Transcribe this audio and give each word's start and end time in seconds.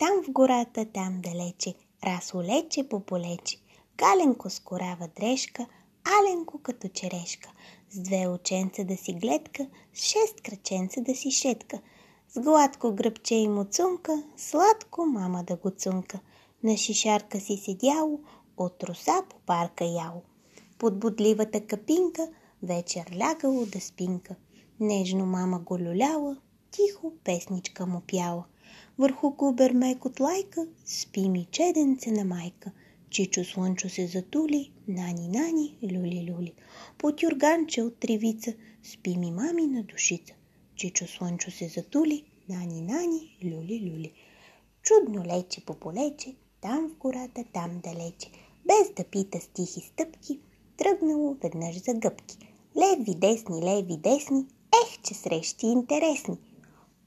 Там 0.00 0.22
в 0.22 0.30
гората, 0.30 0.84
там 0.84 1.20
далече, 1.20 1.74
расло 2.04 2.42
лече 2.42 2.88
по 2.88 3.00
полече. 3.00 3.56
Галенко 3.98 4.50
с 4.50 4.60
корава 4.60 5.08
дрежка, 5.16 5.66
аленко 6.04 6.58
като 6.62 6.88
черешка. 6.88 7.50
С 7.90 7.98
две 7.98 8.28
оченца 8.28 8.84
да 8.84 8.96
си 8.96 9.12
гледка, 9.12 9.66
с 9.94 10.04
шест 10.04 10.40
краченца 10.40 11.00
да 11.00 11.14
си 11.14 11.30
шетка. 11.30 11.80
С 12.28 12.40
гладко 12.40 12.92
гръбче 12.92 13.34
и 13.34 13.48
муцунка, 13.48 14.22
сладко 14.36 15.06
мама 15.06 15.44
да 15.44 15.56
го 15.56 15.70
цунка. 15.70 16.20
На 16.62 16.76
шишарка 16.76 17.40
си 17.40 17.56
седяло, 17.56 18.20
от 18.56 18.84
роса 18.84 19.22
по 19.30 19.36
парка 19.46 19.84
яло. 19.84 20.22
Под 20.78 21.00
будливата 21.00 21.66
капинка 21.66 22.28
вечер 22.62 23.16
лягало 23.20 23.66
да 23.66 23.80
спинка. 23.80 24.34
Нежно 24.80 25.26
мама 25.26 25.58
го 25.58 25.78
люляла, 25.78 26.36
тихо 26.70 27.12
песничка 27.24 27.86
му 27.86 28.00
пяла. 28.00 28.44
Върху 28.98 29.36
кубер 29.36 29.72
мек 29.72 30.04
от 30.04 30.20
лайка 30.20 30.66
спи 30.84 31.28
ми 31.28 31.46
чеденце 31.50 32.10
на 32.10 32.24
майка. 32.24 32.70
Чичо 33.10 33.44
слънчо 33.44 33.88
се 33.88 34.06
затули, 34.06 34.72
нани, 34.88 35.28
нани, 35.28 35.76
люли, 35.82 36.32
люли. 36.32 36.52
Под 36.98 37.22
юрганче 37.22 37.82
от 37.82 37.96
тревица 37.96 38.52
спи 38.82 39.16
ми 39.16 39.30
мами 39.30 39.66
на 39.66 39.82
душица. 39.82 40.34
Чичо 40.76 41.06
слънчо 41.06 41.50
се 41.50 41.68
затули, 41.68 42.24
нани, 42.48 42.80
нани, 42.80 43.36
люли, 43.44 43.80
люли. 43.80 44.12
Чудно 44.82 45.24
лече 45.24 45.64
по 45.64 45.74
полече, 45.74 46.34
там 46.60 46.88
в 46.88 46.98
гората, 46.98 47.44
там 47.52 47.80
далече. 47.84 48.30
Без 48.66 48.90
да 48.96 49.04
пита 49.04 49.40
с 49.40 49.46
тихи 49.46 49.80
стъпки, 49.80 50.40
тръгнало 50.76 51.36
веднъж 51.42 51.76
за 51.76 51.94
гъбки. 51.94 52.38
Леви, 52.76 53.14
десни, 53.14 53.62
леви, 53.62 53.96
десни, 53.96 54.46
ех, 54.84 55.02
че 55.02 55.14
срещи 55.14 55.66
интересни. 55.66 56.38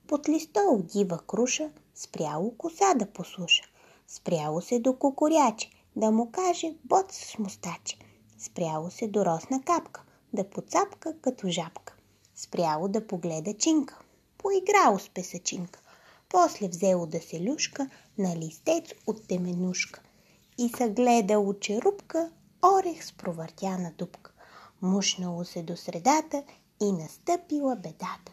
Под 0.07 0.29
листол 0.29 0.81
дива 0.81 1.19
круша, 1.27 1.69
спряло 1.95 2.57
коса 2.57 2.93
да 2.95 3.05
послуша. 3.05 3.63
Спряло 4.07 4.61
се 4.61 4.79
до 4.79 4.93
кукуряче, 4.93 5.69
да 5.95 6.11
му 6.11 6.31
каже 6.31 6.73
бот 6.83 7.11
с 7.11 7.37
мустаче. 7.37 7.97
Спряло 8.37 8.91
се 8.91 9.07
до 9.07 9.25
росна 9.25 9.61
капка, 9.61 10.03
да 10.33 10.49
поцапка 10.49 11.15
като 11.21 11.47
жабка. 11.47 11.95
Спряло 12.35 12.87
да 12.87 13.07
погледа 13.07 13.53
чинка, 13.53 13.99
поиграло 14.37 14.99
с 14.99 15.09
песачинка. 15.09 15.79
После 16.29 16.67
взело 16.67 17.05
да 17.05 17.21
се 17.21 17.43
люшка 17.43 17.89
на 18.17 18.35
листец 18.35 18.91
от 19.07 19.27
теменушка. 19.27 20.01
И 20.57 20.69
съгледало 20.69 21.53
черупка, 21.53 22.31
орех 22.65 23.05
с 23.05 23.13
провъртяна 23.13 23.93
дупка. 23.97 24.31
Мушнало 24.81 25.45
се 25.45 25.63
до 25.63 25.77
средата 25.77 26.43
и 26.81 26.91
настъпила 26.91 27.75
бедата. 27.75 28.31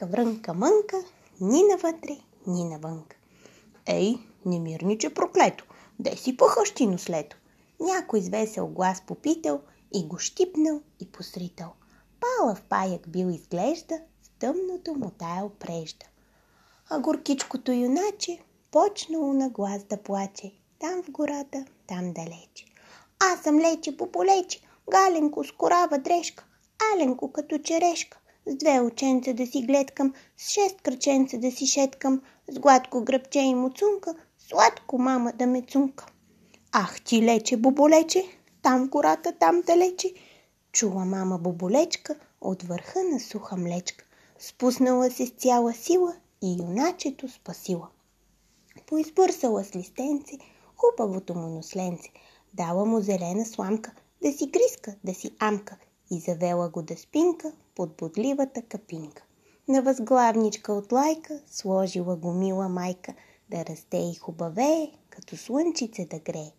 Ахка, 0.00 0.06
врънка, 0.06 0.54
мънка, 0.54 0.96
ни 1.40 1.62
навътре, 1.62 2.16
ни 2.46 2.64
навънка. 2.64 3.16
Ей, 3.86 4.18
немирниче 4.46 5.14
проклето, 5.14 5.64
де 5.98 6.16
си 6.16 6.36
пъхащино 6.36 6.98
слето? 6.98 7.36
Някой 7.80 8.20
с 8.20 8.28
весел 8.28 8.66
глас 8.66 9.00
попитал 9.06 9.60
и 9.94 10.06
го 10.06 10.18
щипнал 10.18 10.80
и 11.00 11.12
посритал. 11.12 11.72
Палав 12.20 12.62
паяк 12.62 13.08
бил 13.08 13.26
изглежда, 13.26 14.00
в 14.22 14.28
тъмното 14.38 14.94
му 14.94 15.10
тая 15.10 15.44
опрежда. 15.44 16.06
А 16.90 16.98
горкичкото 16.98 17.72
юначе 17.72 18.38
почнало 18.70 19.32
на 19.32 19.48
глас 19.48 19.84
да 19.84 19.96
плаче. 19.96 20.52
Там 20.78 21.02
в 21.02 21.10
гората, 21.10 21.64
там 21.86 22.12
далече. 22.12 22.66
Аз 23.18 23.40
съм 23.40 23.58
лече 23.58 23.96
по 23.96 24.12
полече, 24.12 24.60
галенко 24.90 25.44
с 25.44 25.52
корава 25.52 25.98
дрежка, 25.98 26.44
аленко 26.94 27.32
като 27.32 27.58
черешка. 27.58 28.20
С 28.50 28.54
две 28.54 28.80
оченца 28.80 29.32
да 29.32 29.46
си 29.46 29.62
гледкам, 29.62 30.14
с 30.36 30.50
шест 30.50 30.80
кръченца 30.82 31.38
да 31.38 31.50
си 31.50 31.66
шеткам, 31.66 32.22
с 32.48 32.58
гладко 32.58 33.04
гръбче 33.04 33.40
и 33.40 33.54
муцунка, 33.54 34.14
сладко 34.38 34.98
мама 34.98 35.32
да 35.32 35.46
ме 35.46 35.62
цунка. 35.62 36.06
Ах 36.72 37.00
ти 37.00 37.22
лече, 37.22 37.56
боболече, 37.56 38.24
там 38.62 38.84
в 38.84 38.88
гората, 38.88 39.32
там 39.40 39.62
далече. 39.66 40.14
Чула 40.72 41.04
мама 41.04 41.38
боболечка 41.38 42.14
от 42.40 42.62
върха 42.62 43.04
на 43.04 43.20
суха 43.20 43.56
млечка. 43.56 44.04
Спуснала 44.38 45.10
се 45.10 45.26
с 45.26 45.30
цяла 45.30 45.72
сила 45.72 46.16
и 46.42 46.56
юначето 46.58 47.28
спасила. 47.28 47.88
Поизбърсала 48.86 49.64
с 49.64 49.76
листенце 49.76 50.38
хубавото 50.76 51.34
му 51.34 51.48
носленце. 51.48 52.08
Дала 52.54 52.84
му 52.84 53.00
зелена 53.00 53.46
сламка, 53.46 53.92
да 54.22 54.32
си 54.32 54.46
гриска, 54.46 54.94
да 55.04 55.14
си 55.14 55.30
амка 55.38 55.76
и 56.10 56.20
завела 56.20 56.68
го 56.68 56.82
да 56.82 56.96
спинка 56.96 57.52
под 57.80 57.96
бодливата 57.96 58.62
капинка. 58.62 59.22
На 59.68 59.82
възглавничка 59.82 60.72
от 60.72 60.92
лайка 60.92 61.40
сложила 61.46 62.16
го 62.16 62.32
мила 62.32 62.68
майка 62.68 63.14
да 63.50 63.64
расте 63.64 63.96
и 63.96 64.14
хубавее, 64.14 64.92
като 65.10 65.36
слънчице 65.36 66.06
да 66.10 66.18
грее. 66.18 66.52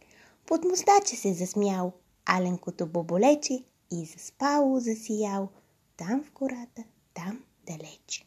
Под 0.46 0.64
мустаче 0.64 1.16
се 1.16 1.34
засмял, 1.34 1.92
аленкото 2.26 2.88
боболече 2.88 3.64
и 3.92 4.06
заспало 4.06 4.80
засиял, 4.80 5.50
там 5.98 6.24
в 6.24 6.32
гората, 6.32 6.84
там 7.14 7.44
далече. 7.68 8.26